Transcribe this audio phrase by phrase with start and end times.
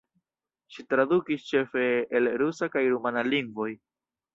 [0.75, 1.85] Ŝi tradukis ĉefe
[2.21, 3.73] el rusa kaj rumana lingvoj.